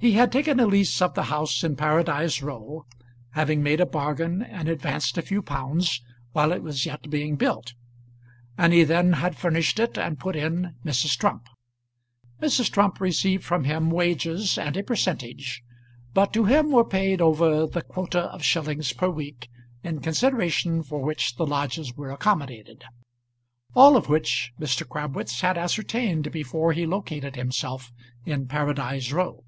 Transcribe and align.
He 0.00 0.12
had 0.12 0.30
taken 0.30 0.60
a 0.60 0.66
lease 0.68 1.02
of 1.02 1.14
the 1.14 1.24
house 1.24 1.64
in 1.64 1.74
Paradise 1.74 2.40
Row, 2.40 2.86
having 3.32 3.64
made 3.64 3.80
a 3.80 3.84
bargain 3.84 4.42
and 4.42 4.68
advanced 4.68 5.18
a 5.18 5.22
few 5.22 5.42
pounds 5.42 6.02
while 6.30 6.52
it 6.52 6.62
was 6.62 6.86
yet 6.86 7.10
being 7.10 7.34
built; 7.34 7.74
and 8.56 8.72
he 8.72 8.84
then 8.84 9.14
had 9.14 9.36
furnished 9.36 9.80
it 9.80 9.98
and 9.98 10.20
put 10.20 10.36
in 10.36 10.76
Mrs. 10.84 11.18
Trump. 11.18 11.48
Mrs. 12.40 12.70
Trump 12.70 13.00
received 13.00 13.42
from 13.42 13.64
him 13.64 13.90
wages 13.90 14.56
and 14.56 14.76
a 14.76 14.84
percentage; 14.84 15.64
but 16.14 16.32
to 16.32 16.44
him 16.44 16.70
were 16.70 16.84
paid 16.84 17.20
over 17.20 17.66
the 17.66 17.82
quota 17.82 18.20
of 18.30 18.44
shillings 18.44 18.92
per 18.92 19.08
week 19.08 19.48
in 19.82 19.98
consideration 20.00 20.80
for 20.84 21.02
which 21.02 21.34
the 21.34 21.44
lodgers 21.44 21.96
were 21.96 22.12
accommodated. 22.12 22.84
All 23.74 23.96
of 23.96 24.08
which 24.08 24.52
Mr. 24.60 24.88
Crabwitz 24.88 25.40
had 25.40 25.58
ascertained 25.58 26.30
before 26.30 26.72
he 26.72 26.86
located 26.86 27.34
himself 27.34 27.90
in 28.24 28.46
Paradise 28.46 29.10
Row. 29.10 29.42